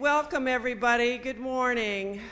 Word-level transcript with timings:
Welcome, 0.00 0.48
everybody. 0.48 1.18
Good 1.18 1.38
morning. 1.38 2.22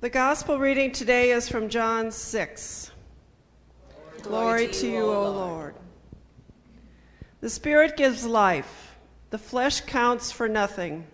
The 0.00 0.08
gospel 0.08 0.60
reading 0.60 0.92
today 0.92 1.32
is 1.32 1.48
from 1.48 1.68
John 1.68 2.12
6. 2.12 2.92
Glory, 4.22 4.68
to 4.68 4.86
you, 4.86 5.02
O 5.02 5.28
Lord. 5.32 5.74
The 7.40 7.50
Spirit 7.50 7.96
gives 7.96 8.24
life, 8.24 8.94
the 9.30 9.38
flesh 9.38 9.80
counts 9.80 10.30
for 10.30 10.48
nothing. 10.48 11.08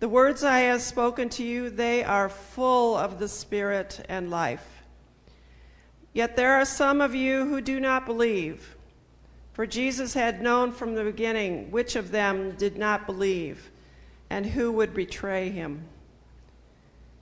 The 0.00 0.08
words 0.08 0.42
I 0.42 0.60
have 0.60 0.80
spoken 0.80 1.28
to 1.28 1.44
you, 1.44 1.68
they 1.68 2.04
are 2.04 2.30
full 2.30 2.96
of 2.96 3.18
the 3.18 3.28
Spirit 3.28 4.00
and 4.08 4.30
life. 4.30 4.82
Yet 6.14 6.36
there 6.36 6.54
are 6.54 6.64
some 6.64 7.02
of 7.02 7.14
you 7.14 7.44
who 7.44 7.60
do 7.60 7.78
not 7.78 8.06
believe. 8.06 8.75
For 9.56 9.66
Jesus 9.66 10.12
had 10.12 10.42
known 10.42 10.70
from 10.70 10.94
the 10.94 11.04
beginning 11.04 11.70
which 11.70 11.96
of 11.96 12.10
them 12.10 12.56
did 12.56 12.76
not 12.76 13.06
believe 13.06 13.70
and 14.28 14.44
who 14.44 14.70
would 14.72 14.92
betray 14.92 15.48
him. 15.48 15.88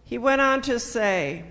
He 0.02 0.18
went 0.18 0.40
on 0.40 0.60
to 0.62 0.80
say, 0.80 1.44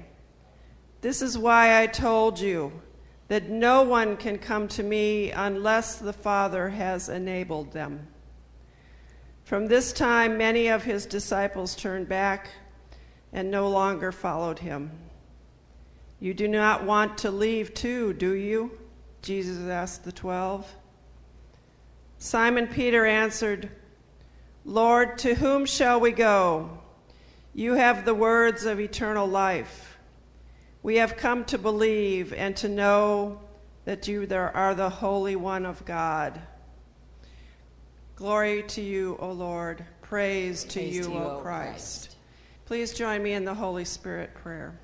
This 0.99 1.21
is 1.21 1.37
why 1.37 1.81
I 1.81 1.87
told 1.87 2.37
you 2.37 2.81
that 3.29 3.47
no 3.47 3.83
one 3.83 4.17
can 4.17 4.37
come 4.37 4.67
to 4.67 4.83
me 4.83 5.31
unless 5.31 5.95
the 5.95 6.11
Father 6.11 6.67
has 6.67 7.07
enabled 7.07 7.71
them. 7.71 8.05
From 9.45 9.67
this 9.67 9.93
time, 9.93 10.37
many 10.37 10.67
of 10.67 10.83
his 10.83 11.05
disciples 11.05 11.77
turned 11.77 12.09
back 12.09 12.49
and 13.31 13.49
no 13.49 13.69
longer 13.69 14.11
followed 14.11 14.59
him. 14.59 14.91
You 16.19 16.33
do 16.33 16.49
not 16.49 16.83
want 16.83 17.19
to 17.19 17.31
leave 17.31 17.73
too, 17.73 18.11
do 18.11 18.33
you? 18.33 18.79
Jesus 19.23 19.67
asked 19.69 20.03
the 20.03 20.11
twelve. 20.11 20.69
Simon 22.17 22.67
Peter 22.67 23.05
answered, 23.05 23.71
Lord, 24.65 25.17
to 25.19 25.33
whom 25.33 25.65
shall 25.65 25.99
we 25.99 26.11
go? 26.11 26.77
You 27.53 27.73
have 27.73 28.05
the 28.05 28.13
words 28.13 28.65
of 28.65 28.79
eternal 28.79 29.27
life. 29.27 29.97
We 30.81 30.97
have 30.97 31.17
come 31.17 31.45
to 31.45 31.57
believe 31.57 32.33
and 32.33 32.55
to 32.57 32.67
know 32.67 33.39
that 33.85 34.07
you 34.07 34.27
are 34.31 34.75
the 34.75 34.89
Holy 34.89 35.35
One 35.35 35.65
of 35.65 35.83
God. 35.85 36.41
Glory 38.15 38.63
to 38.63 38.81
you, 38.81 39.17
O 39.19 39.31
Lord. 39.31 39.85
Praise, 40.01 40.63
Praise 40.65 40.73
to 40.73 40.83
you, 40.83 41.03
to 41.03 41.11
you 41.11 41.17
O 41.17 41.39
Christ. 41.41 41.43
Christ. 41.43 42.15
Please 42.65 42.93
join 42.93 43.23
me 43.23 43.33
in 43.33 43.45
the 43.45 43.53
Holy 43.53 43.85
Spirit 43.85 44.33
prayer. 44.33 44.77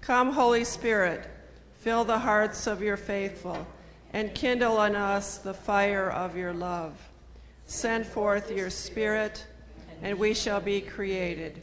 Come, 0.00 0.32
Holy 0.32 0.64
Spirit, 0.64 1.28
fill 1.88 2.04
the 2.04 2.18
hearts 2.18 2.66
of 2.66 2.82
your 2.82 2.98
faithful, 2.98 3.66
and 4.12 4.34
kindle 4.34 4.76
on 4.76 4.94
us 4.94 5.38
the 5.38 5.54
fire 5.54 6.10
of 6.10 6.36
your 6.36 6.52
love. 6.52 6.92
Send 7.64 8.04
forth 8.06 8.50
your 8.50 8.68
Spirit, 8.68 9.46
and 10.02 10.18
we 10.18 10.34
shall 10.34 10.60
be 10.60 10.82
created, 10.82 11.62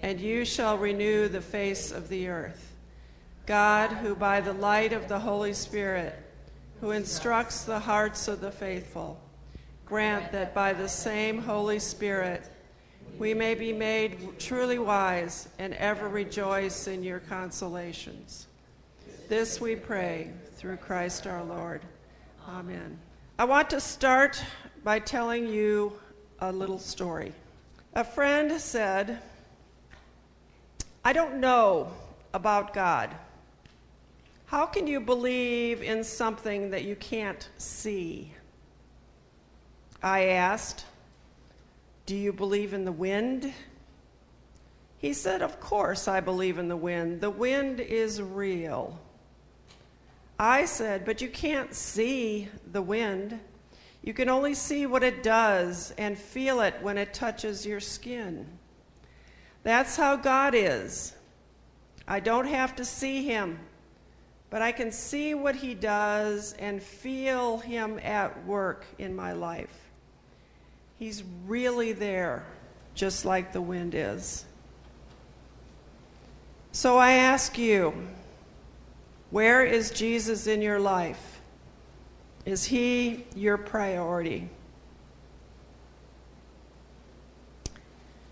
and 0.00 0.20
you 0.20 0.44
shall 0.44 0.78
renew 0.78 1.26
the 1.26 1.40
face 1.40 1.90
of 1.90 2.08
the 2.08 2.28
earth. 2.28 2.72
God, 3.46 3.90
who 3.90 4.14
by 4.14 4.40
the 4.40 4.52
light 4.52 4.92
of 4.92 5.08
the 5.08 5.18
Holy 5.18 5.52
Spirit, 5.52 6.14
who 6.80 6.92
instructs 6.92 7.64
the 7.64 7.80
hearts 7.80 8.28
of 8.28 8.40
the 8.40 8.52
faithful, 8.52 9.20
grant 9.84 10.30
that 10.30 10.54
by 10.54 10.72
the 10.72 10.88
same 10.88 11.38
Holy 11.38 11.80
Spirit, 11.80 12.44
we 13.18 13.34
may 13.34 13.56
be 13.56 13.72
made 13.72 14.38
truly 14.38 14.78
wise 14.78 15.48
and 15.58 15.74
ever 15.74 16.08
rejoice 16.08 16.86
in 16.86 17.02
your 17.02 17.18
consolations. 17.18 18.46
This 19.28 19.58
we 19.58 19.74
pray 19.74 20.30
through 20.56 20.76
Christ 20.76 21.26
our 21.26 21.42
Lord. 21.42 21.80
Amen. 22.46 22.98
I 23.38 23.46
want 23.46 23.70
to 23.70 23.80
start 23.80 24.44
by 24.82 24.98
telling 24.98 25.46
you 25.46 25.94
a 26.40 26.52
little 26.52 26.78
story. 26.78 27.32
A 27.94 28.04
friend 28.04 28.60
said, 28.60 29.18
I 31.02 31.14
don't 31.14 31.40
know 31.40 31.90
about 32.34 32.74
God. 32.74 33.16
How 34.44 34.66
can 34.66 34.86
you 34.86 35.00
believe 35.00 35.82
in 35.82 36.04
something 36.04 36.70
that 36.70 36.84
you 36.84 36.94
can't 36.94 37.48
see? 37.56 38.30
I 40.02 40.26
asked. 40.26 40.84
Do 42.04 42.14
you 42.14 42.30
believe 42.30 42.74
in 42.74 42.84
the 42.84 42.92
wind? 42.92 43.54
He 44.98 45.14
said, 45.14 45.40
Of 45.40 45.60
course 45.60 46.08
I 46.08 46.20
believe 46.20 46.58
in 46.58 46.68
the 46.68 46.76
wind. 46.76 47.22
The 47.22 47.30
wind 47.30 47.80
is 47.80 48.20
real. 48.20 49.00
I 50.38 50.64
said, 50.64 51.04
But 51.04 51.20
you 51.20 51.28
can't 51.28 51.74
see 51.74 52.48
the 52.72 52.82
wind. 52.82 53.38
You 54.02 54.12
can 54.12 54.28
only 54.28 54.54
see 54.54 54.86
what 54.86 55.02
it 55.02 55.22
does 55.22 55.94
and 55.96 56.18
feel 56.18 56.60
it 56.60 56.74
when 56.82 56.98
it 56.98 57.14
touches 57.14 57.64
your 57.64 57.80
skin. 57.80 58.46
That's 59.62 59.96
how 59.96 60.16
God 60.16 60.54
is. 60.54 61.14
I 62.06 62.20
don't 62.20 62.46
have 62.46 62.76
to 62.76 62.84
see 62.84 63.24
him, 63.24 63.58
but 64.50 64.60
I 64.60 64.72
can 64.72 64.92
see 64.92 65.32
what 65.32 65.56
he 65.56 65.72
does 65.72 66.52
and 66.58 66.82
feel 66.82 67.58
him 67.58 67.98
at 68.02 68.44
work 68.44 68.84
in 68.98 69.16
my 69.16 69.32
life. 69.32 69.74
He's 70.98 71.24
really 71.46 71.92
there, 71.92 72.44
just 72.94 73.24
like 73.24 73.52
the 73.52 73.62
wind 73.62 73.94
is. 73.94 74.44
So 76.72 76.98
I 76.98 77.12
ask 77.12 77.56
you, 77.56 77.94
where 79.34 79.64
is 79.64 79.90
Jesus 79.90 80.46
in 80.46 80.62
your 80.62 80.78
life? 80.78 81.40
Is 82.46 82.62
he 82.66 83.24
your 83.34 83.58
priority? 83.58 84.48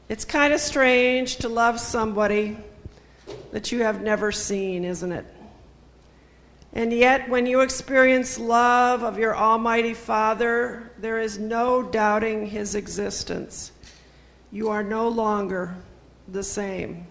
It's 0.09 0.25
kind 0.25 0.53
of 0.53 0.61
strange 0.61 1.39
to 1.39 1.49
love 1.49 1.81
somebody 1.81 2.57
that 3.51 3.73
you 3.73 3.83
have 3.83 4.01
never 4.01 4.31
seen, 4.31 4.85
isn't 4.85 5.11
it? 5.11 5.27
And 6.73 6.93
yet, 6.93 7.29
when 7.29 7.47
you 7.47 7.63
experience 7.63 8.39
love 8.39 9.03
of 9.03 9.19
your 9.19 9.37
Almighty 9.37 9.95
Father, 9.95 10.93
there 10.99 11.19
is 11.19 11.37
no 11.37 11.83
doubting 11.83 12.47
His 12.47 12.77
existence. 12.77 13.73
You 14.53 14.69
are 14.69 14.85
no 14.85 15.09
longer 15.09 15.75
the 16.29 16.45
same. 16.45 17.09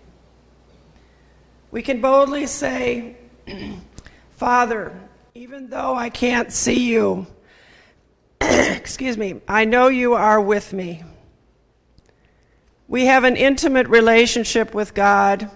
We 1.72 1.82
can 1.82 2.00
boldly 2.00 2.48
say, 2.48 3.18
Father, 4.32 4.98
even 5.34 5.70
though 5.70 5.96
I 5.96 6.10
can't 6.10 6.52
see 6.52 6.90
you, 6.90 7.28
excuse 8.42 9.18
me, 9.18 9.42
I 9.48 9.66
know 9.66 9.88
you 9.88 10.14
are 10.14 10.42
with 10.42 10.74
me. 10.74 11.04
We 12.88 13.06
have 13.06 13.24
an 13.24 13.38
intimate 13.38 13.88
relationship 13.88 14.74
with 14.74 14.94
God, 14.94 15.50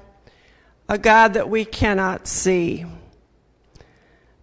a 0.88 0.98
God 0.98 1.34
that 1.34 1.50
we 1.50 1.66
cannot 1.66 2.28
see. 2.28 2.86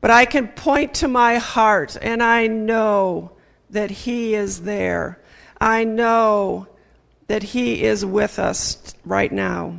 But 0.00 0.10
I 0.10 0.24
can 0.24 0.48
point 0.48 0.94
to 0.94 1.08
my 1.08 1.36
heart 1.36 1.96
and 2.02 2.22
I 2.22 2.48
know 2.48 3.32
that 3.70 3.90
He 3.90 4.34
is 4.34 4.62
there. 4.62 5.22
I 5.60 5.84
know 5.84 6.66
that 7.28 7.42
He 7.42 7.84
is 7.84 8.04
with 8.04 8.38
us 8.38 8.94
right 9.04 9.32
now. 9.32 9.76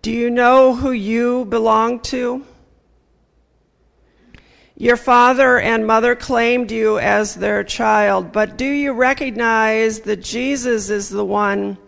Do 0.00 0.12
you 0.12 0.30
know 0.30 0.74
who 0.74 0.92
you 0.92 1.44
belong 1.46 2.00
to? 2.00 2.44
Your 4.76 4.96
father 4.96 5.58
and 5.58 5.88
mother 5.88 6.14
claimed 6.14 6.70
you 6.70 7.00
as 7.00 7.34
their 7.34 7.64
child, 7.64 8.30
but 8.30 8.56
do 8.56 8.64
you 8.64 8.92
recognize 8.92 10.00
that 10.00 10.22
Jesus 10.22 10.88
is 10.88 11.08
the 11.08 11.24
one 11.24 11.78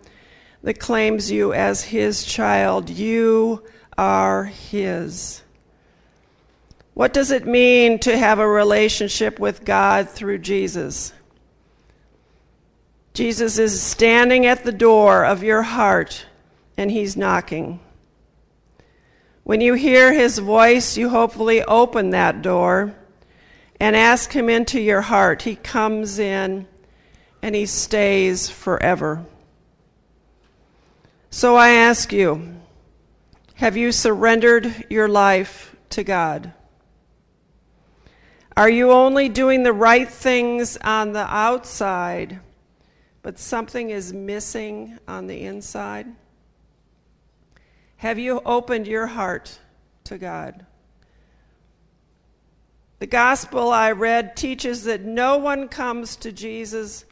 that 0.61 0.77
claims 0.77 1.31
you 1.31 1.53
as 1.53 1.83
his 1.83 2.25
child? 2.25 2.89
You 2.89 3.63
are 3.97 4.43
his. 4.43 5.41
What 6.93 7.13
does 7.13 7.31
it 7.31 7.47
mean 7.47 7.97
to 7.99 8.17
have 8.17 8.39
a 8.39 8.47
relationship 8.47 9.39
with 9.39 9.63
God 9.63 10.09
through 10.09 10.39
Jesus? 10.39 11.13
Jesus 13.13 13.57
is 13.57 13.81
standing 13.81 14.45
at 14.45 14.65
the 14.65 14.71
door 14.73 15.23
of 15.23 15.43
your 15.43 15.61
heart 15.61 16.25
and 16.77 16.91
he's 16.91 17.15
knocking. 17.15 17.79
When 19.43 19.61
you 19.61 19.73
hear 19.73 20.13
his 20.13 20.37
voice, 20.37 20.97
you 20.97 21.09
hopefully 21.09 21.63
open 21.63 22.11
that 22.11 22.41
door 22.41 22.95
and 23.79 23.95
ask 23.95 24.31
him 24.31 24.49
into 24.49 24.79
your 24.79 25.01
heart. 25.01 25.41
He 25.41 25.55
comes 25.55 26.19
in 26.19 26.67
and 27.41 27.55
he 27.55 27.65
stays 27.65 28.49
forever. 28.49 29.25
So 31.31 31.55
I 31.55 31.69
ask 31.69 32.13
you, 32.13 32.55
have 33.55 33.77
you 33.77 33.91
surrendered 33.91 34.85
your 34.89 35.07
life 35.07 35.75
to 35.91 36.03
God? 36.03 36.53
Are 38.55 38.69
you 38.69 38.91
only 38.91 39.29
doing 39.29 39.63
the 39.63 39.73
right 39.73 40.09
things 40.09 40.77
on 40.77 41.13
the 41.13 41.25
outside, 41.25 42.41
but 43.21 43.39
something 43.39 43.89
is 43.89 44.13
missing 44.13 44.99
on 45.07 45.27
the 45.27 45.41
inside? 45.41 46.07
Have 48.01 48.17
you 48.17 48.41
opened 48.43 48.87
your 48.87 49.05
heart 49.05 49.59
to 50.05 50.17
God? 50.17 50.65
The 52.97 53.05
gospel 53.05 53.69
I 53.69 53.91
read 53.91 54.35
teaches 54.35 54.85
that 54.85 55.01
no 55.01 55.37
one 55.37 55.67
comes 55.67 56.15
to 56.15 56.31
Jesus 56.31 57.05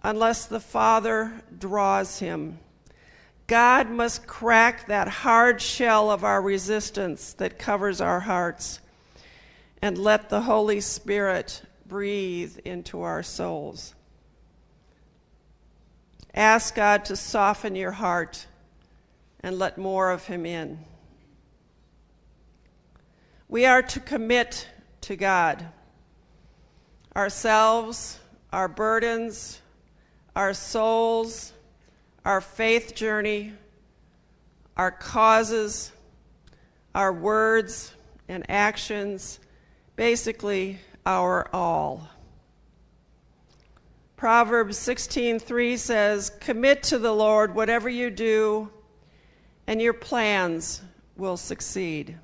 unless 0.00 0.46
the 0.46 0.60
Father 0.60 1.42
draws 1.58 2.20
him. 2.20 2.60
God 3.48 3.90
must 3.90 4.28
crack 4.28 4.86
that 4.86 5.08
hard 5.08 5.60
shell 5.60 6.08
of 6.12 6.22
our 6.22 6.40
resistance 6.40 7.32
that 7.32 7.58
covers 7.58 8.00
our 8.00 8.20
hearts 8.20 8.78
and 9.82 9.98
let 9.98 10.28
the 10.28 10.42
Holy 10.42 10.80
Spirit 10.80 11.62
breathe 11.84 12.58
into 12.64 13.02
our 13.02 13.24
souls. 13.24 13.92
Ask 16.32 16.76
God 16.76 17.06
to 17.06 17.16
soften 17.16 17.74
your 17.74 17.90
heart 17.90 18.46
and 19.42 19.58
let 19.58 19.78
more 19.78 20.10
of 20.10 20.24
Him 20.26 20.46
in. 20.46 20.84
We 23.48 23.66
are 23.66 23.82
to 23.82 24.00
commit 24.00 24.68
to 25.02 25.16
God 25.16 25.66
ourselves, 27.14 28.18
our 28.52 28.68
burdens, 28.68 29.60
our 30.34 30.54
souls, 30.54 31.52
our 32.24 32.40
faith 32.40 32.94
journey, 32.94 33.52
our 34.76 34.90
causes, 34.90 35.92
our 36.94 37.12
words 37.12 37.92
and 38.28 38.48
actions, 38.48 39.38
basically 39.96 40.78
our 41.04 41.48
all. 41.52 42.08
Proverbs 44.16 44.78
16:3 44.78 45.76
says, 45.76 46.30
"Commit 46.40 46.82
to 46.84 46.98
the 46.98 47.12
Lord 47.12 47.54
whatever 47.54 47.88
you 47.88 48.08
do, 48.08 48.70
and 49.66 49.80
your 49.80 49.92
plans 49.92 50.82
will 51.16 51.36
succeed." 51.36 52.18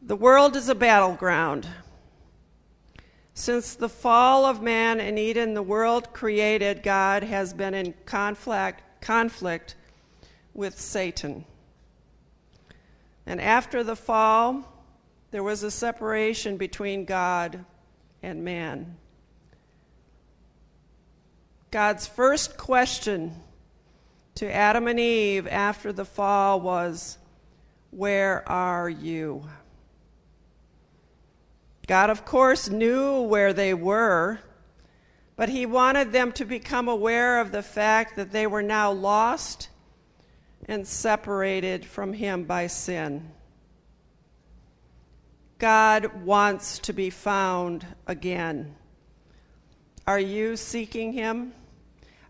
The 0.00 0.16
world 0.16 0.56
is 0.56 0.68
a 0.68 0.74
battleground. 0.74 1.68
Since 3.34 3.74
the 3.74 3.88
fall 3.88 4.44
of 4.44 4.62
man 4.62 4.98
in 4.98 5.16
Eden, 5.18 5.54
the 5.54 5.62
world 5.62 6.12
created, 6.12 6.82
God 6.82 7.22
has 7.22 7.52
been 7.52 7.74
in 7.74 7.94
conflict, 8.04 8.82
conflict 9.00 9.76
with 10.54 10.80
Satan. 10.80 11.44
And 13.26 13.40
after 13.40 13.84
the 13.84 13.94
fall, 13.94 14.64
there 15.30 15.42
was 15.42 15.62
a 15.62 15.70
separation 15.70 16.56
between 16.56 17.04
God 17.04 17.64
and 18.22 18.42
man. 18.42 18.96
God's 21.70 22.06
first 22.06 22.56
question 22.56 23.42
to 24.38 24.54
Adam 24.54 24.86
and 24.86 25.00
Eve 25.00 25.48
after 25.48 25.92
the 25.92 26.04
fall 26.04 26.60
was, 26.60 27.18
Where 27.90 28.48
are 28.48 28.88
you? 28.88 29.44
God, 31.88 32.08
of 32.08 32.24
course, 32.24 32.68
knew 32.70 33.22
where 33.22 33.52
they 33.52 33.74
were, 33.74 34.38
but 35.34 35.48
He 35.48 35.66
wanted 35.66 36.12
them 36.12 36.30
to 36.32 36.44
become 36.44 36.86
aware 36.86 37.40
of 37.40 37.50
the 37.50 37.64
fact 37.64 38.14
that 38.14 38.30
they 38.30 38.46
were 38.46 38.62
now 38.62 38.92
lost 38.92 39.70
and 40.66 40.86
separated 40.86 41.84
from 41.84 42.12
Him 42.12 42.44
by 42.44 42.68
sin. 42.68 43.32
God 45.58 46.24
wants 46.24 46.78
to 46.80 46.92
be 46.92 47.10
found 47.10 47.84
again. 48.06 48.76
Are 50.06 50.20
you 50.20 50.56
seeking 50.56 51.12
Him? 51.12 51.54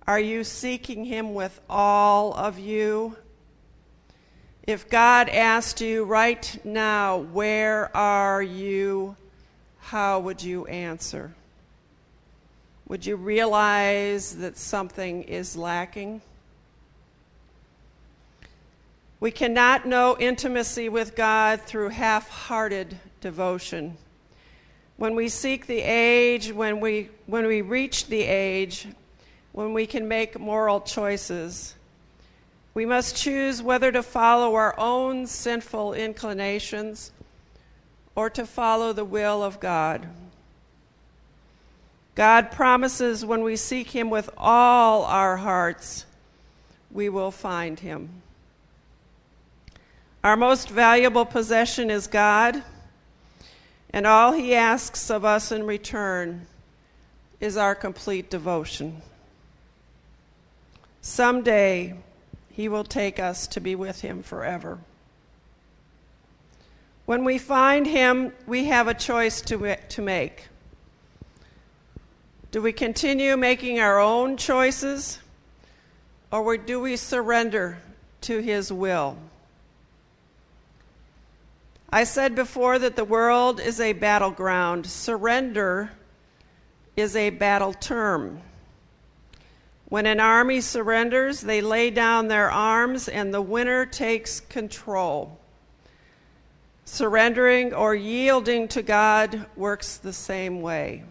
Are 0.08 0.18
you 0.18 0.42
seeking 0.42 1.04
Him 1.04 1.34
with 1.34 1.60
all 1.68 2.32
of 2.32 2.58
you? 2.58 3.14
If 4.66 4.88
God 4.88 5.28
asked 5.28 5.82
you 5.82 6.04
right 6.04 6.58
now, 6.64 7.18
Where 7.18 7.94
are 7.94 8.42
you? 8.42 9.16
how 9.80 10.18
would 10.20 10.42
you 10.42 10.64
answer? 10.66 11.34
Would 12.88 13.04
you 13.04 13.16
realize 13.16 14.36
that 14.36 14.56
something 14.56 15.24
is 15.24 15.56
lacking? 15.58 16.22
We 19.20 19.30
cannot 19.30 19.86
know 19.86 20.16
intimacy 20.18 20.88
with 20.88 21.16
God 21.16 21.60
through 21.60 21.90
half 21.90 22.30
hearted 22.30 22.98
devotion. 23.20 23.98
When 24.96 25.14
we 25.14 25.28
seek 25.28 25.66
the 25.66 25.80
age, 25.80 26.50
when 26.50 26.80
we, 26.80 27.10
when 27.26 27.46
we 27.46 27.60
reach 27.60 28.06
the 28.06 28.22
age, 28.22 28.88
when 29.58 29.74
we 29.74 29.88
can 29.88 30.06
make 30.06 30.38
moral 30.38 30.80
choices, 30.80 31.74
we 32.74 32.86
must 32.86 33.16
choose 33.16 33.60
whether 33.60 33.90
to 33.90 34.04
follow 34.04 34.54
our 34.54 34.72
own 34.78 35.26
sinful 35.26 35.94
inclinations 35.94 37.10
or 38.14 38.30
to 38.30 38.46
follow 38.46 38.92
the 38.92 39.04
will 39.04 39.42
of 39.42 39.58
God. 39.58 40.06
God 42.14 42.52
promises 42.52 43.26
when 43.26 43.42
we 43.42 43.56
seek 43.56 43.88
Him 43.88 44.10
with 44.10 44.30
all 44.38 45.02
our 45.02 45.36
hearts, 45.38 46.06
we 46.92 47.08
will 47.08 47.32
find 47.32 47.80
Him. 47.80 48.22
Our 50.22 50.36
most 50.36 50.68
valuable 50.68 51.24
possession 51.24 51.90
is 51.90 52.06
God, 52.06 52.62
and 53.90 54.06
all 54.06 54.30
He 54.30 54.54
asks 54.54 55.10
of 55.10 55.24
us 55.24 55.50
in 55.50 55.66
return 55.66 56.46
is 57.40 57.56
our 57.56 57.74
complete 57.74 58.30
devotion. 58.30 59.02
Someday, 61.00 61.94
He 62.50 62.68
will 62.68 62.84
take 62.84 63.18
us 63.18 63.46
to 63.48 63.60
be 63.60 63.74
with 63.74 64.00
Him 64.00 64.22
forever. 64.22 64.78
When 67.06 67.24
we 67.24 67.38
find 67.38 67.86
Him, 67.86 68.32
we 68.46 68.66
have 68.66 68.88
a 68.88 68.94
choice 68.94 69.40
to, 69.42 69.76
to 69.76 70.02
make. 70.02 70.48
Do 72.50 72.62
we 72.62 72.72
continue 72.72 73.36
making 73.36 73.80
our 73.80 73.98
own 73.98 74.36
choices, 74.36 75.18
or 76.30 76.56
do 76.56 76.80
we 76.80 76.96
surrender 76.96 77.78
to 78.22 78.40
His 78.40 78.72
will? 78.72 79.16
I 81.90 82.04
said 82.04 82.34
before 82.34 82.78
that 82.78 82.96
the 82.96 83.04
world 83.04 83.60
is 83.60 83.80
a 83.80 83.94
battleground. 83.94 84.84
Surrender 84.86 85.90
is 86.96 87.16
a 87.16 87.30
battle 87.30 87.72
term. 87.72 88.42
When 89.88 90.04
an 90.04 90.20
army 90.20 90.60
surrenders, 90.60 91.40
they 91.40 91.62
lay 91.62 91.90
down 91.90 92.28
their 92.28 92.50
arms 92.50 93.08
and 93.08 93.32
the 93.32 93.40
winner 93.40 93.86
takes 93.86 94.40
control. 94.40 95.38
Surrendering 96.84 97.72
or 97.72 97.94
yielding 97.94 98.68
to 98.68 98.82
God 98.82 99.46
works 99.56 99.96
the 99.96 100.12
same 100.12 100.60
way. 100.60 101.04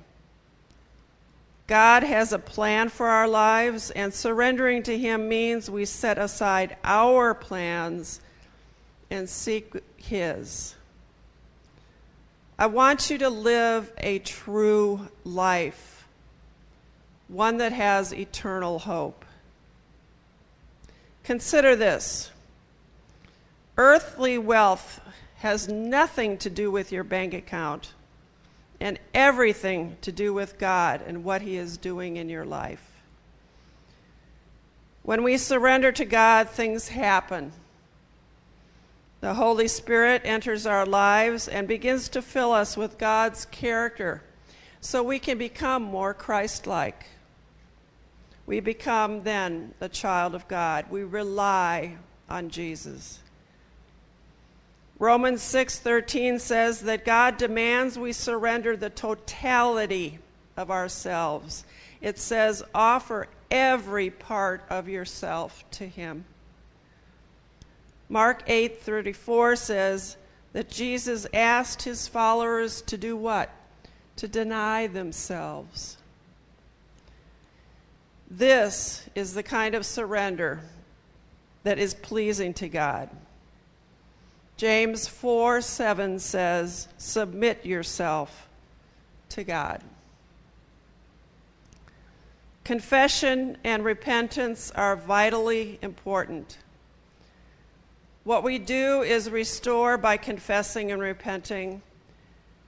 God 1.67 2.03
has 2.03 2.31
a 2.31 2.39
plan 2.39 2.87
for 2.87 3.07
our 3.07 3.27
lives, 3.27 3.91
and 3.91 4.13
surrendering 4.13 4.83
to 4.83 4.97
Him 4.97 5.27
means 5.27 5.69
we 5.69 5.83
set 5.83 6.17
aside 6.17 6.77
our 6.83 7.33
plans 7.33 8.21
and 9.11 9.29
seek 9.29 9.73
His. 9.97 10.75
I 12.57 12.67
want 12.67 13.09
you 13.09 13.17
to 13.17 13.29
live 13.29 13.91
a 13.97 14.19
true 14.19 15.09
life, 15.25 15.96
one 17.27 17.57
that 17.57 17.73
has 17.73 18.13
eternal 18.13 18.79
hope. 18.79 19.25
Consider 21.23 21.75
this 21.75 22.31
earthly 23.77 24.37
wealth 24.37 25.01
has 25.37 25.67
nothing 25.67 26.37
to 26.37 26.49
do 26.49 26.71
with 26.71 26.91
your 26.91 27.03
bank 27.03 27.33
account 27.33 27.93
and 28.79 28.99
everything 29.13 29.97
to 30.01 30.11
do 30.11 30.33
with 30.33 30.57
God 30.57 31.01
and 31.05 31.23
what 31.23 31.41
He 31.41 31.57
is 31.57 31.77
doing 31.77 32.17
in 32.17 32.29
your 32.29 32.45
life. 32.45 32.83
When 35.03 35.23
we 35.23 35.37
surrender 35.37 35.91
to 35.91 36.05
God, 36.05 36.49
things 36.49 36.89
happen. 36.89 37.53
The 39.21 39.33
Holy 39.33 39.67
Spirit 39.67 40.21
enters 40.25 40.65
our 40.65 40.85
lives 40.85 41.47
and 41.47 41.67
begins 41.67 42.09
to 42.09 42.21
fill 42.21 42.51
us 42.51 42.77
with 42.77 42.97
God's 42.97 43.45
character 43.45 44.21
so 44.79 45.01
we 45.01 45.19
can 45.19 45.37
become 45.37 45.81
more 45.81 46.13
Christ 46.13 46.67
like. 46.67 47.05
We 48.47 48.61
become 48.61 49.23
then 49.23 49.73
a 49.81 49.89
child 49.89 50.33
of 50.33 50.47
God. 50.47 50.85
We 50.89 51.03
rely 51.03 51.97
on 52.29 52.49
Jesus. 52.49 53.19
Romans 54.97 55.43
6:13 55.43 56.39
says 56.39 56.81
that 56.81 57.05
God 57.05 57.37
demands 57.37 57.99
we 57.99 58.13
surrender 58.13 58.75
the 58.75 58.89
totality 58.89 60.19
of 60.55 60.71
ourselves. 60.71 61.65
It 62.01 62.17
says 62.17 62.63
offer 62.73 63.27
every 63.51 64.09
part 64.09 64.63
of 64.69 64.87
yourself 64.87 65.63
to 65.71 65.85
him. 65.85 66.25
Mark 68.09 68.43
8:34 68.47 69.57
says 69.57 70.15
that 70.53 70.69
Jesus 70.69 71.27
asked 71.33 71.81
his 71.83 72.07
followers 72.07 72.81
to 72.83 72.97
do 72.97 73.17
what? 73.17 73.51
To 74.15 74.27
deny 74.27 74.87
themselves. 74.87 75.97
This 78.29 79.07
is 79.15 79.33
the 79.33 79.43
kind 79.43 79.73
of 79.73 79.85
surrender 79.85 80.61
that 81.63 81.79
is 81.79 81.93
pleasing 81.93 82.53
to 82.55 82.67
God. 82.67 83.09
James 84.57 85.07
4 85.07 85.61
7 85.61 86.19
says, 86.19 86.87
Submit 86.97 87.65
yourself 87.65 88.47
to 89.29 89.43
God. 89.43 89.81
Confession 92.63 93.57
and 93.63 93.85
repentance 93.85 94.71
are 94.71 94.97
vitally 94.97 95.79
important. 95.81 96.57
What 98.25 98.43
we 98.43 98.57
do 98.59 99.03
is 99.03 99.29
restore 99.29 99.97
by 99.97 100.17
confessing 100.17 100.91
and 100.91 101.01
repenting 101.01 101.81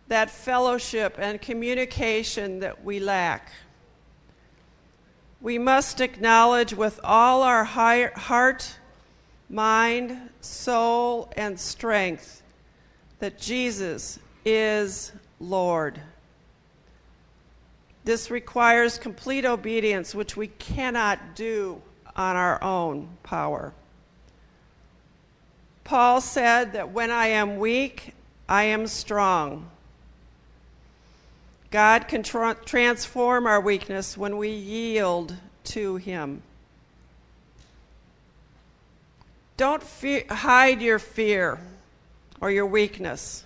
that 0.07 0.29
fellowship 0.29 1.15
and 1.17 1.41
communication 1.41 2.59
that 2.59 2.83
we 2.83 3.01
lack. 3.01 3.51
We 5.41 5.57
must 5.57 6.01
acknowledge 6.01 6.73
with 6.73 6.99
all 7.03 7.43
our 7.43 7.63
heart, 7.63 8.77
mind, 9.49 10.29
soul, 10.41 11.31
and 11.37 11.57
strength 11.57 12.43
that 13.19 13.39
Jesus 13.39 14.19
is 14.43 15.13
Lord. 15.39 16.01
This 18.03 18.29
requires 18.29 18.97
complete 18.97 19.45
obedience, 19.45 20.13
which 20.13 20.35
we 20.35 20.47
cannot 20.47 21.35
do 21.35 21.81
on 22.15 22.35
our 22.35 22.61
own 22.61 23.07
power. 23.23 23.73
Paul 25.85 26.19
said 26.19 26.73
that 26.73 26.91
when 26.91 27.11
I 27.11 27.27
am 27.27 27.57
weak, 27.57 28.13
I 28.47 28.63
am 28.63 28.87
strong. 28.87 29.69
God 31.71 32.07
can 32.07 32.23
tra- 32.23 32.57
transform 32.65 33.45
our 33.45 33.61
weakness 33.61 34.17
when 34.17 34.37
we 34.37 34.49
yield 34.49 35.35
to 35.65 35.97
Him. 35.97 36.41
Don't 39.57 39.83
fe- 39.83 40.25
hide 40.25 40.81
your 40.81 40.99
fear 40.99 41.59
or 42.41 42.49
your 42.49 42.65
weakness. 42.65 43.43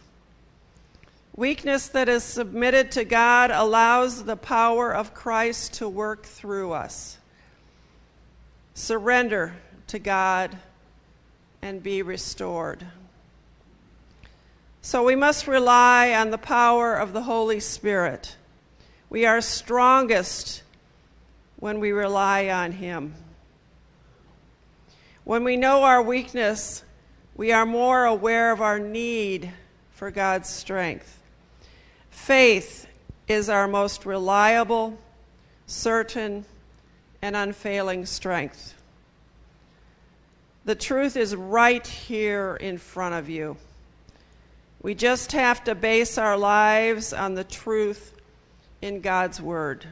Weakness 1.35 1.87
that 1.89 2.07
is 2.07 2.23
submitted 2.23 2.91
to 2.91 3.03
God 3.03 3.49
allows 3.49 4.23
the 4.23 4.37
power 4.37 4.93
of 4.93 5.15
Christ 5.15 5.73
to 5.75 5.89
work 5.89 6.23
through 6.23 6.73
us. 6.73 7.17
Surrender 8.75 9.55
to 9.87 9.97
God 9.99 10.55
and 11.61 11.81
be 11.81 12.03
restored. 12.03 12.85
So 14.85 15.01
we 15.01 15.15
must 15.15 15.47
rely 15.47 16.13
on 16.13 16.29
the 16.29 16.37
power 16.37 16.93
of 16.93 17.13
the 17.13 17.21
Holy 17.21 17.61
Spirit. 17.61 18.35
We 19.09 19.25
are 19.25 19.39
strongest 19.39 20.61
when 21.55 21.79
we 21.79 21.93
rely 21.93 22.49
on 22.49 22.73
Him. 22.73 23.15
When 25.23 25.45
we 25.45 25.55
know 25.55 25.83
our 25.83 26.01
weakness, 26.01 26.83
we 27.33 27.53
are 27.53 27.65
more 27.65 28.03
aware 28.03 28.51
of 28.51 28.59
our 28.59 28.77
need 28.77 29.53
for 29.93 30.11
God's 30.11 30.49
strength. 30.49 31.17
Faith 32.09 32.85
is 33.29 33.47
our 33.47 33.69
most 33.69 34.05
reliable, 34.05 34.97
certain, 35.65 36.43
and 37.21 37.37
unfailing 37.37 38.05
strength. 38.05 38.75
The 40.65 40.75
truth 40.75 41.15
is 41.15 41.37
right 41.37 41.87
here 41.87 42.57
in 42.59 42.77
front 42.77 43.15
of 43.15 43.29
you. 43.29 43.55
We 44.83 44.93
just 44.93 45.31
have 45.31 45.63
to 45.63 45.73
base 45.73 46.17
our 46.17 46.37
lives 46.37 47.13
on 47.13 47.33
the 47.33 47.43
truth 47.43 48.15
in 48.81 49.01
God's 49.01 49.41
Word 49.41 49.87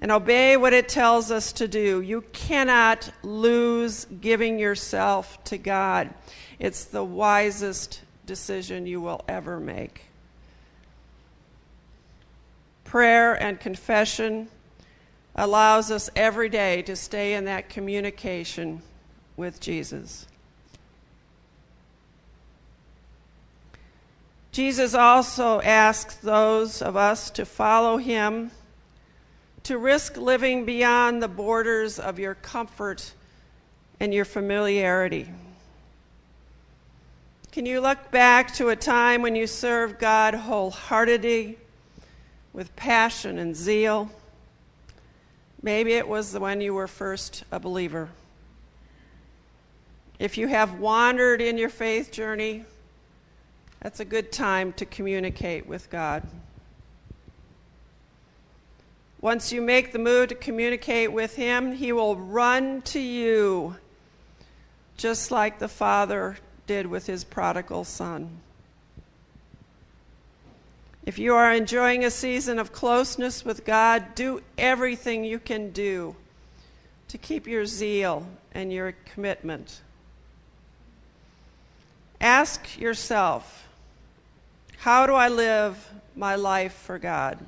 and 0.00 0.12
obey 0.12 0.56
what 0.58 0.74
it 0.74 0.86
tells 0.86 1.30
us 1.30 1.50
to 1.54 1.66
do. 1.66 2.02
You 2.02 2.22
cannot 2.32 3.10
lose 3.22 4.04
giving 4.20 4.58
yourself 4.58 5.42
to 5.44 5.56
God, 5.56 6.12
it's 6.58 6.84
the 6.84 7.02
wisest 7.02 8.02
decision 8.26 8.86
you 8.86 9.00
will 9.00 9.24
ever 9.28 9.58
make. 9.58 10.02
Prayer 12.84 13.32
and 13.32 13.58
confession 13.58 14.48
allows 15.34 15.90
us 15.90 16.10
every 16.14 16.50
day 16.50 16.82
to 16.82 16.94
stay 16.94 17.32
in 17.32 17.46
that 17.46 17.70
communication 17.70 18.82
with 19.36 19.58
Jesus. 19.58 20.26
Jesus 24.54 24.94
also 24.94 25.60
asks 25.62 26.14
those 26.14 26.80
of 26.80 26.96
us 26.96 27.28
to 27.30 27.44
follow 27.44 27.96
him, 27.96 28.52
to 29.64 29.76
risk 29.76 30.16
living 30.16 30.64
beyond 30.64 31.20
the 31.20 31.26
borders 31.26 31.98
of 31.98 32.20
your 32.20 32.36
comfort 32.36 33.14
and 33.98 34.14
your 34.14 34.24
familiarity. 34.24 35.28
Can 37.50 37.66
you 37.66 37.80
look 37.80 38.12
back 38.12 38.54
to 38.54 38.68
a 38.68 38.76
time 38.76 39.22
when 39.22 39.34
you 39.34 39.48
served 39.48 39.98
God 39.98 40.34
wholeheartedly, 40.34 41.58
with 42.52 42.76
passion 42.76 43.40
and 43.40 43.56
zeal? 43.56 44.08
Maybe 45.62 45.94
it 45.94 46.06
was 46.06 46.38
when 46.38 46.60
you 46.60 46.74
were 46.74 46.86
first 46.86 47.42
a 47.50 47.58
believer. 47.58 48.08
If 50.20 50.38
you 50.38 50.46
have 50.46 50.78
wandered 50.78 51.40
in 51.40 51.58
your 51.58 51.70
faith 51.70 52.12
journey, 52.12 52.66
that's 53.84 54.00
a 54.00 54.04
good 54.06 54.32
time 54.32 54.72
to 54.72 54.86
communicate 54.86 55.66
with 55.66 55.90
God. 55.90 56.26
Once 59.20 59.52
you 59.52 59.60
make 59.60 59.92
the 59.92 59.98
move 59.98 60.28
to 60.28 60.34
communicate 60.34 61.12
with 61.12 61.36
Him, 61.36 61.70
He 61.70 61.92
will 61.92 62.16
run 62.16 62.80
to 62.80 62.98
you, 62.98 63.76
just 64.96 65.30
like 65.30 65.58
the 65.58 65.68
Father 65.68 66.38
did 66.66 66.86
with 66.86 67.06
His 67.06 67.24
prodigal 67.24 67.84
Son. 67.84 68.30
If 71.04 71.18
you 71.18 71.34
are 71.34 71.52
enjoying 71.52 72.06
a 72.06 72.10
season 72.10 72.58
of 72.58 72.72
closeness 72.72 73.44
with 73.44 73.66
God, 73.66 74.14
do 74.14 74.40
everything 74.56 75.24
you 75.24 75.38
can 75.38 75.72
do 75.72 76.16
to 77.08 77.18
keep 77.18 77.46
your 77.46 77.66
zeal 77.66 78.26
and 78.54 78.72
your 78.72 78.94
commitment. 79.04 79.82
Ask 82.18 82.80
yourself, 82.80 83.60
how 84.84 85.06
do 85.06 85.14
I 85.14 85.28
live 85.28 85.90
my 86.14 86.34
life 86.34 86.74
for 86.74 86.98
God? 86.98 87.38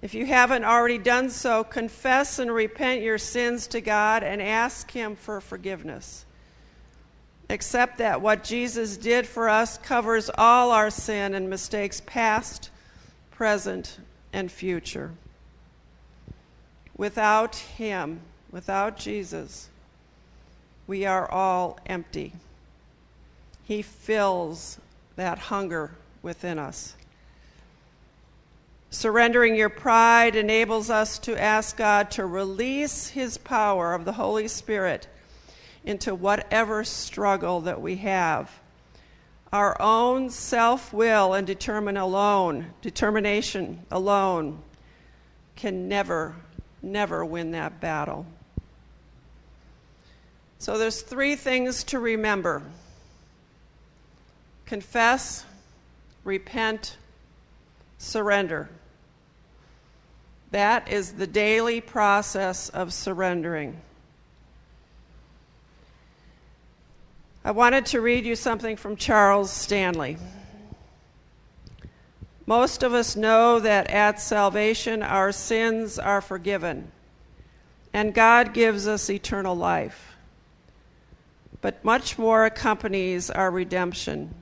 If 0.00 0.14
you 0.14 0.24
haven't 0.24 0.64
already 0.64 0.96
done 0.96 1.28
so, 1.28 1.62
confess 1.62 2.38
and 2.38 2.50
repent 2.50 3.02
your 3.02 3.18
sins 3.18 3.66
to 3.66 3.82
God 3.82 4.22
and 4.22 4.40
ask 4.40 4.90
Him 4.90 5.14
for 5.14 5.42
forgiveness. 5.42 6.24
Accept 7.50 7.98
that 7.98 8.22
what 8.22 8.44
Jesus 8.44 8.96
did 8.96 9.26
for 9.26 9.50
us 9.50 9.76
covers 9.76 10.30
all 10.38 10.70
our 10.70 10.88
sin 10.88 11.34
and 11.34 11.50
mistakes, 11.50 12.00
past, 12.06 12.70
present, 13.30 13.98
and 14.32 14.50
future. 14.50 15.12
Without 16.96 17.56
Him, 17.56 18.20
without 18.50 18.96
Jesus, 18.96 19.68
we 20.86 21.04
are 21.04 21.30
all 21.30 21.78
empty. 21.84 22.32
He 23.64 23.82
fills 23.82 24.78
that 25.16 25.38
hunger 25.38 25.92
within 26.22 26.58
us. 26.58 26.94
Surrendering 28.90 29.56
your 29.56 29.68
pride 29.68 30.36
enables 30.36 30.88
us 30.88 31.18
to 31.18 31.40
ask 31.40 31.76
God 31.76 32.12
to 32.12 32.24
release 32.24 33.08
His 33.08 33.38
power 33.38 33.92
of 33.92 34.04
the 34.04 34.12
Holy 34.12 34.46
Spirit 34.46 35.08
into 35.84 36.14
whatever 36.14 36.84
struggle 36.84 37.60
that 37.62 37.80
we 37.80 37.96
have. 37.96 38.50
Our 39.52 39.80
own 39.80 40.30
self 40.30 40.92
will 40.92 41.34
and 41.34 41.46
determine 41.46 41.96
alone, 41.96 42.70
determination 42.82 43.84
alone 43.90 44.62
can 45.56 45.88
never, 45.88 46.34
never 46.82 47.24
win 47.24 47.52
that 47.52 47.80
battle. 47.80 48.26
So 50.58 50.78
there's 50.78 51.02
three 51.02 51.36
things 51.36 51.84
to 51.84 51.98
remember 51.98 52.62
confess, 54.66 55.44
repent, 56.24 56.96
surrender. 57.98 58.68
That 60.50 60.88
is 60.90 61.12
the 61.12 61.26
daily 61.26 61.80
process 61.80 62.68
of 62.68 62.92
surrendering. 62.92 63.80
I 67.44 67.50
wanted 67.50 67.86
to 67.86 68.00
read 68.00 68.24
you 68.24 68.36
something 68.36 68.76
from 68.76 68.96
Charles 68.96 69.50
Stanley. 69.50 70.16
Most 72.46 72.82
of 72.82 72.94
us 72.94 73.16
know 73.16 73.58
that 73.60 73.90
at 73.90 74.20
salvation 74.20 75.02
our 75.02 75.32
sins 75.32 75.98
are 75.98 76.20
forgiven 76.20 76.90
and 77.92 78.14
God 78.14 78.54
gives 78.54 78.86
us 78.86 79.08
eternal 79.10 79.54
life 79.54 80.14
but 81.64 81.82
much 81.82 82.18
more 82.18 82.44
accompanies 82.44 83.30
our 83.30 83.50
redemption. 83.50 84.34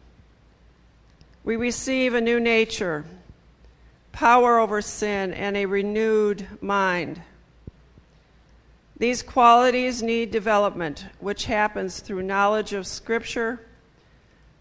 We 1.44 1.56
receive 1.56 2.14
a 2.14 2.20
new 2.20 2.38
nature, 2.38 3.04
power 4.12 4.60
over 4.60 4.80
sin, 4.80 5.32
and 5.34 5.56
a 5.56 5.66
renewed 5.66 6.46
mind. 6.60 7.20
These 8.96 9.22
qualities 9.22 10.04
need 10.04 10.30
development, 10.30 11.04
which 11.18 11.46
happens 11.46 11.98
through 11.98 12.22
knowledge 12.22 12.72
of 12.72 12.86
Scripture, 12.86 13.60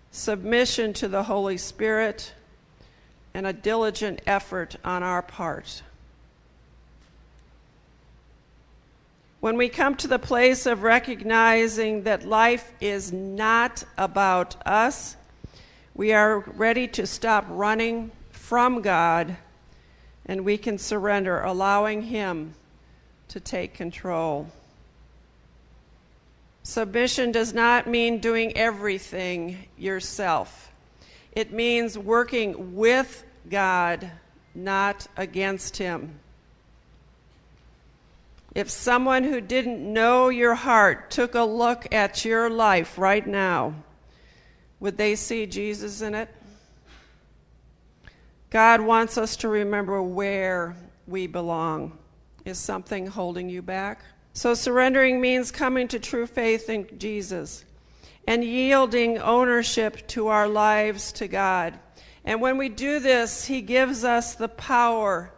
submission 0.10 0.94
to 0.94 1.08
the 1.08 1.24
Holy 1.24 1.58
Spirit, 1.58 2.34
and 3.36 3.46
a 3.46 3.54
diligent 3.54 4.20
effort 4.26 4.76
on 4.84 5.04
our 5.04 5.22
part. 5.22 5.84
When 9.40 9.56
we 9.56 9.70
come 9.70 9.94
to 9.98 10.08
the 10.08 10.18
place 10.18 10.66
of 10.66 10.82
recognizing 10.82 12.04
that 12.04 12.28
life 12.28 12.72
is 12.82 13.14
not 13.14 13.84
about 14.00 14.56
us, 14.68 15.16
we 15.94 16.14
are 16.14 16.40
ready 16.40 16.88
to 16.88 17.06
stop 17.06 17.46
running 17.50 18.12
from 18.30 18.82
God 18.82 19.36
and 20.26 20.46
we 20.46 20.58
can 20.58 20.78
surrender, 20.78 21.42
allowing 21.42 22.04
Him 22.04 22.54
to 23.28 23.40
take 23.40 23.74
control. 23.74 24.48
Submission 26.64 27.32
does 27.32 27.54
not 27.54 27.88
mean 27.88 28.20
doing 28.20 28.56
everything 28.56 29.68
yourself. 29.78 30.72
It 31.32 31.52
means 31.52 31.98
working 31.98 32.76
with 32.76 33.24
God, 33.50 34.12
not 34.54 35.08
against 35.18 35.78
Him. 35.78 36.20
If 38.54 38.70
someone 38.70 39.24
who 39.24 39.40
didn't 39.40 39.82
know 39.82 40.30
your 40.30 40.56
heart 40.56 41.10
took 41.10 41.36
a 41.36 41.44
look 41.44 41.94
at 41.94 42.26
your 42.26 42.50
life 42.50 42.98
right 42.98 43.26
now, 43.26 43.76
would 44.82 44.98
they 44.98 45.16
see 45.16 45.46
Jesus 45.46 46.02
in 46.02 46.14
it? 46.14 46.28
God 48.50 48.82
wants 48.82 49.18
us 49.18 49.38
to 49.38 49.48
remember 49.48 50.04
where 50.04 50.76
we 51.08 51.28
belong. 51.28 51.98
Is 52.44 52.58
something 52.58 53.08
holding 53.08 53.48
you 53.48 53.62
back? 53.62 54.04
So, 54.34 54.54
surrendering 54.54 55.22
means 55.22 55.52
coming 55.52 55.88
to 55.90 56.00
true 56.00 56.26
faith 56.26 56.70
in 56.70 56.88
Jesus 56.98 57.64
and 58.28 58.44
yielding 58.44 59.20
ownership 59.20 60.08
to 60.10 60.28
our 60.28 60.48
lives 60.48 61.12
to 61.14 61.28
God. 61.28 61.78
And 62.26 62.42
when 62.42 62.58
we 62.58 62.68
do 62.70 63.00
this, 63.00 63.46
He 63.46 63.62
gives 63.62 64.04
us 64.04 64.36
the 64.36 64.50
power 64.50 65.32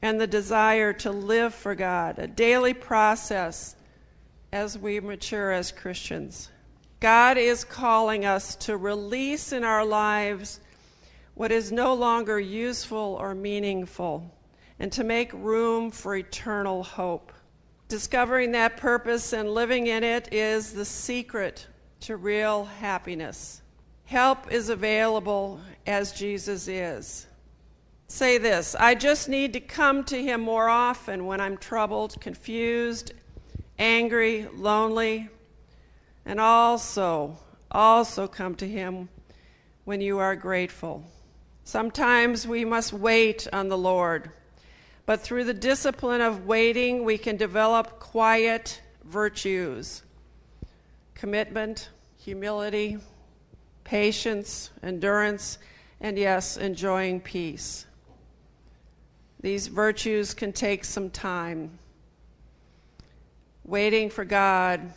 and 0.00 0.20
the 0.20 0.26
desire 0.26 0.92
to 0.94 1.10
live 1.10 1.54
for 1.54 1.74
God, 1.74 2.18
a 2.18 2.26
daily 2.26 2.74
process 2.74 3.76
as 4.52 4.78
we 4.78 4.98
mature 5.00 5.52
as 5.52 5.70
Christians. 5.70 6.48
God 7.02 7.36
is 7.36 7.64
calling 7.64 8.24
us 8.24 8.54
to 8.54 8.76
release 8.76 9.50
in 9.52 9.64
our 9.64 9.84
lives 9.84 10.60
what 11.34 11.50
is 11.50 11.72
no 11.72 11.94
longer 11.94 12.38
useful 12.38 13.18
or 13.20 13.34
meaningful 13.34 14.32
and 14.78 14.92
to 14.92 15.02
make 15.02 15.32
room 15.32 15.90
for 15.90 16.14
eternal 16.14 16.84
hope. 16.84 17.32
Discovering 17.88 18.52
that 18.52 18.76
purpose 18.76 19.32
and 19.32 19.52
living 19.52 19.88
in 19.88 20.04
it 20.04 20.32
is 20.32 20.74
the 20.74 20.84
secret 20.84 21.66
to 22.02 22.16
real 22.16 22.66
happiness. 22.66 23.62
Help 24.04 24.52
is 24.52 24.68
available 24.68 25.60
as 25.88 26.12
Jesus 26.12 26.68
is. 26.68 27.26
Say 28.06 28.38
this 28.38 28.76
I 28.76 28.94
just 28.94 29.28
need 29.28 29.54
to 29.54 29.60
come 29.60 30.04
to 30.04 30.22
Him 30.22 30.40
more 30.40 30.68
often 30.68 31.26
when 31.26 31.40
I'm 31.40 31.56
troubled, 31.56 32.20
confused, 32.20 33.12
angry, 33.76 34.46
lonely, 34.54 35.30
and 36.24 36.40
also, 36.40 37.38
also 37.70 38.26
come 38.26 38.54
to 38.56 38.68
Him 38.68 39.08
when 39.84 40.00
you 40.00 40.18
are 40.18 40.36
grateful. 40.36 41.04
Sometimes 41.64 42.46
we 42.46 42.64
must 42.64 42.92
wait 42.92 43.46
on 43.52 43.68
the 43.68 43.78
Lord, 43.78 44.30
but 45.06 45.20
through 45.20 45.44
the 45.44 45.54
discipline 45.54 46.20
of 46.20 46.46
waiting, 46.46 47.04
we 47.04 47.18
can 47.18 47.36
develop 47.36 47.98
quiet 48.00 48.80
virtues 49.04 50.02
commitment, 51.14 51.88
humility, 52.18 52.98
patience, 53.84 54.70
endurance, 54.82 55.58
and 56.00 56.18
yes, 56.18 56.56
enjoying 56.56 57.20
peace. 57.20 57.86
These 59.40 59.68
virtues 59.68 60.34
can 60.34 60.52
take 60.52 60.84
some 60.84 61.10
time. 61.10 61.78
Waiting 63.64 64.10
for 64.10 64.24
God, 64.24 64.92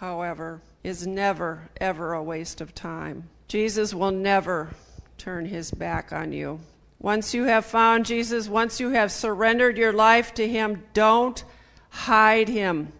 however, 0.00 0.60
is 0.84 1.06
never, 1.06 1.68
ever 1.80 2.12
a 2.12 2.22
waste 2.22 2.60
of 2.60 2.74
time. 2.74 3.28
Jesus 3.48 3.92
will 3.92 4.10
never 4.10 4.70
turn 5.16 5.46
his 5.46 5.70
back 5.70 6.12
on 6.12 6.32
you. 6.32 6.60
Once 7.00 7.34
you 7.34 7.44
have 7.44 7.64
found 7.64 8.06
Jesus, 8.06 8.48
once 8.48 8.80
you 8.80 8.90
have 8.90 9.12
surrendered 9.12 9.76
your 9.78 9.92
life 9.92 10.34
to 10.34 10.48
him, 10.48 10.82
don't 10.94 11.44
hide 11.90 12.48
him. 12.48 12.92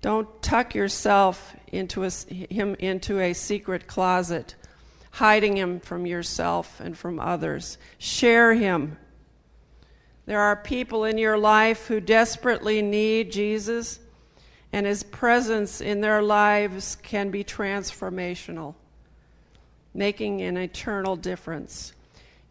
Don't 0.00 0.42
tuck 0.42 0.74
yourself 0.74 1.54
into 1.68 2.04
a, 2.04 2.10
him 2.10 2.74
into 2.78 3.20
a 3.20 3.34
secret 3.34 3.86
closet, 3.86 4.54
hiding 5.10 5.56
him 5.56 5.80
from 5.80 6.06
yourself 6.06 6.80
and 6.80 6.96
from 6.96 7.20
others. 7.20 7.76
Share 7.98 8.54
him. 8.54 8.96
There 10.24 10.40
are 10.40 10.56
people 10.56 11.04
in 11.04 11.18
your 11.18 11.36
life 11.36 11.86
who 11.86 12.00
desperately 12.00 12.80
need 12.80 13.32
Jesus, 13.32 14.00
and 14.72 14.86
his 14.86 15.02
presence 15.02 15.80
in 15.80 16.00
their 16.00 16.22
lives 16.22 16.96
can 17.02 17.30
be 17.30 17.42
transformational 17.44 18.74
making 19.94 20.40
an 20.42 20.56
eternal 20.56 21.16
difference. 21.16 21.92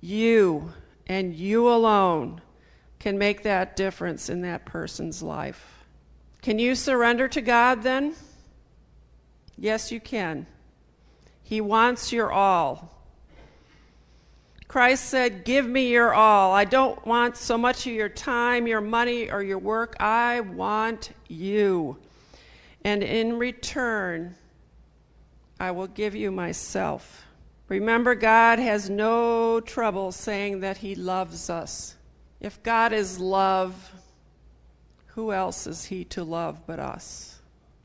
You 0.02 0.74
and 1.08 1.34
you 1.34 1.70
alone 1.70 2.42
can 3.00 3.18
make 3.18 3.44
that 3.44 3.76
difference 3.76 4.30
in 4.30 4.42
that 4.42 4.66
person's 4.66 5.24
life. 5.24 5.86
Can 6.42 6.60
you 6.60 6.76
surrender 6.76 7.28
to 7.30 7.42
God 7.42 7.84
then? 7.84 8.14
Yes, 9.58 9.92
you 9.92 10.00
can. 10.00 10.48
He 11.44 11.62
wants 11.62 12.12
your 12.12 12.32
all. 12.32 12.96
Christ 14.68 15.06
said, 15.06 15.44
Give 15.46 15.66
me 15.66 15.90
your 15.90 16.14
all. 16.14 16.54
I 16.54 16.64
don't 16.64 17.04
want 17.06 17.36
so 17.36 17.58
much 17.58 17.88
of 17.88 17.94
your 17.94 18.10
time, 18.10 18.68
your 18.68 18.82
money, 18.82 19.32
or 19.32 19.42
your 19.42 19.58
work. 19.58 19.96
I 20.00 20.42
want 20.42 21.10
you. 21.28 21.98
And 22.84 23.04
in 23.04 23.38
return, 23.38 24.36
I 25.60 25.72
will 25.72 25.88
give 25.88 26.16
you 26.16 26.32
myself. 26.32 27.26
Remember, 27.68 28.16
God 28.16 28.60
has 28.60 28.90
no 28.90 29.60
trouble 29.60 30.12
saying 30.12 30.62
that 30.62 30.78
He 30.78 30.96
loves 30.96 31.50
us. 31.50 31.96
If 32.40 32.64
God 32.64 32.94
is 32.94 33.20
love, 33.20 33.92
who 35.08 35.32
else 35.32 35.68
is 35.68 35.86
He 35.86 36.06
to 36.06 36.24
love 36.24 36.66
but 36.66 36.80
us? 36.80 37.40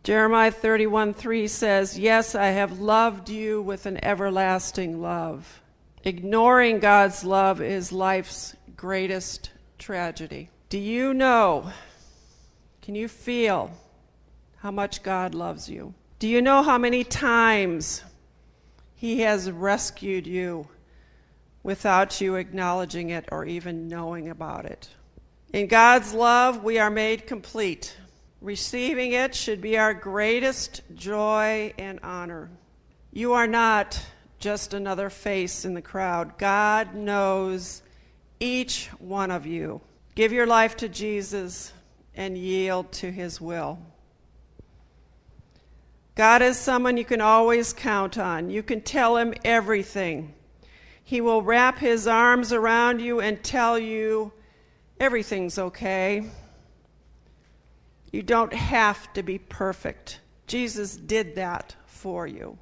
Jeremiah 0.05 0.51
31 0.51 1.15
3 1.15 1.49
says, 1.49 1.99
Yes, 1.99 2.35
I 2.35 2.49
have 2.49 2.79
loved 2.79 3.29
you 3.29 3.63
with 3.63 3.87
an 3.87 4.03
everlasting 4.05 5.01
love. 5.01 5.63
Ignoring 6.05 6.79
God's 6.79 7.25
love 7.25 7.61
is 7.63 7.91
life's 7.91 8.55
greatest 8.77 9.51
tragedy. 9.79 10.51
Do 10.69 10.79
you 10.79 11.15
know? 11.15 11.71
Can 12.83 12.95
you 12.95 13.09
feel 13.09 13.71
how 14.65 14.73
much 14.73 15.03
God 15.03 15.35
loves 15.35 15.69
you? 15.69 15.95
Do 16.19 16.27
you 16.27 16.43
know 16.43 16.63
how 16.63 16.79
many 16.79 17.05
times 17.05 18.03
he 18.97 19.21
has 19.21 19.51
rescued 19.51 20.27
you 20.27 20.67
without 21.63 22.19
you 22.19 22.37
acknowledging 22.37 23.11
it 23.11 23.27
or 23.31 23.45
even 23.45 23.89
knowing 23.89 24.31
about 24.31 24.65
it. 24.65 24.89
In 25.53 25.67
God's 25.67 26.15
love, 26.15 26.65
we 26.65 26.79
are 26.79 26.89
made 26.89 27.27
complete. 27.27 27.95
Receiving 28.41 29.13
it 29.13 29.35
should 29.35 29.61
be 29.61 29.77
our 29.77 29.93
greatest 29.93 30.81
joy 30.95 31.75
and 31.77 32.01
honor. 32.03 32.49
You 33.13 33.35
are 33.35 33.47
not 33.47 34.01
just 34.39 34.73
another 34.73 35.11
face 35.11 35.67
in 35.67 35.75
the 35.75 35.83
crowd. 35.83 36.39
God 36.39 36.95
knows 36.95 37.83
each 38.41 38.87
one 38.99 39.31
of 39.31 39.45
you. 39.45 39.83
Give 40.15 40.33
your 40.33 40.47
life 40.47 40.79
to 40.79 40.89
Jesus 40.89 41.75
and 42.15 42.39
yield 42.39 42.91
to 42.93 43.11
his 43.13 43.39
will. 43.39 43.79
God 46.15 46.43
is 46.43 46.57
someone 46.57 46.97
you 46.97 47.05
can 47.05 47.21
always 47.21 47.73
count 47.73 48.19
on. 48.19 48.49
You 48.49 48.63
can 48.63 48.81
tell 48.81 49.17
him 49.17 49.35
everything. 49.45 50.35
He 51.03 51.21
will 51.21 51.43
wrap 51.43 51.79
his 51.79 52.07
arms 52.07 52.53
around 52.53 53.01
you 53.01 53.21
and 53.21 53.43
tell 53.43 53.79
you 53.79 54.33
everything's 55.01 55.59
okay. 55.59 56.25
You 58.13 58.23
don't 58.23 58.53
have 58.53 59.13
to 59.15 59.25
be 59.25 59.39
perfect. 59.39 60.21
Jesus 60.47 60.97
did 60.97 61.35
that 61.35 61.75
for 61.87 62.29
you. 62.29 62.59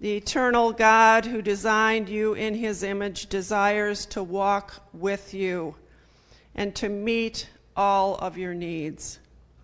The 0.00 0.16
eternal 0.16 0.72
God 0.72 1.24
who 1.24 1.40
designed 1.40 2.10
you 2.10 2.34
in 2.34 2.54
his 2.54 2.82
image 2.82 3.28
desires 3.28 4.04
to 4.06 4.22
walk 4.22 4.86
with 4.92 5.32
you 5.32 5.74
and 6.54 6.74
to 6.76 6.88
meet 6.90 7.48
all 7.76 8.16
of 8.16 8.36
your 8.36 8.54
needs. 8.54 9.18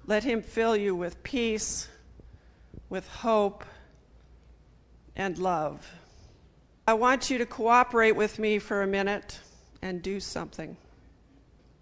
Let 0.07 0.25
him 0.25 0.41
fill 0.41 0.77
you 0.77 0.95
with 0.95 1.23
peace 1.23 1.89
with 2.89 3.09
hope 3.09 3.65
and 5.15 5.39
love. 5.39 5.89
I 6.87 6.95
want 6.95 7.31
you 7.31 7.39
to 7.39 7.47
cooperate 7.47 8.13
with 8.13 8.39
me 8.39 8.59
for 8.59 8.83
a 8.83 8.87
minute 8.87 9.39
and 9.83 10.03
do 10.03 10.21
something. 10.21 10.77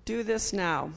Do 0.05 0.23
this 0.23 0.53
now. 0.53 0.93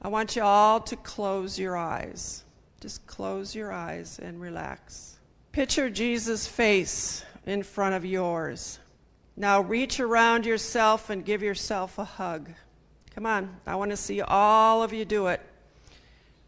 I 0.00 0.08
want 0.08 0.36
you 0.36 0.42
all 0.42 0.80
to 0.80 0.96
close 0.96 1.58
your 1.58 1.76
eyes. 1.76 2.44
Just 2.80 3.06
close 3.06 3.54
your 3.54 3.72
eyes 3.72 4.18
and 4.18 4.40
relax. 4.40 5.18
Picture 5.52 5.90
Jesus' 5.90 6.46
face 6.46 7.24
in 7.46 7.62
front 7.62 7.94
of 7.94 8.04
yours. 8.04 8.78
Now 9.36 9.60
reach 9.60 10.00
around 10.00 10.46
yourself 10.46 11.10
and 11.10 11.24
give 11.24 11.42
yourself 11.42 11.98
a 11.98 12.04
hug. 12.04 12.50
Come 13.14 13.26
on, 13.26 13.56
I 13.66 13.76
want 13.76 13.90
to 13.90 13.96
see 13.96 14.20
all 14.20 14.82
of 14.82 14.92
you 14.92 15.04
do 15.04 15.26
it. 15.28 15.40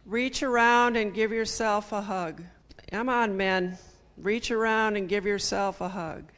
Reach 0.08 0.42
around 0.42 0.96
and 0.96 1.12
give 1.12 1.32
yourself 1.32 1.92
a 1.92 2.00
hug. 2.00 2.42
Come 2.90 3.10
on, 3.10 3.36
men. 3.36 3.76
Reach 4.16 4.50
around 4.50 4.96
and 4.96 5.06
give 5.06 5.26
yourself 5.26 5.82
a 5.82 5.88
hug. 5.90 6.32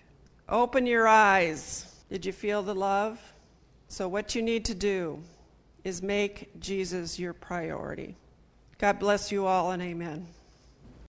Open 0.48 0.86
your 0.86 1.06
eyes. 1.06 1.94
Did 2.10 2.26
you 2.26 2.32
feel 2.32 2.64
the 2.64 2.74
love? 2.74 3.20
So, 3.86 4.08
what 4.08 4.34
you 4.34 4.42
need 4.42 4.64
to 4.64 4.74
do 4.74 5.22
is 5.84 6.02
make 6.02 6.50
Jesus 6.58 7.16
your 7.16 7.32
priority. 7.32 8.16
God 8.78 8.98
bless 8.98 9.30
you 9.30 9.46
all 9.46 9.70
and 9.70 9.80
amen. 9.80 10.26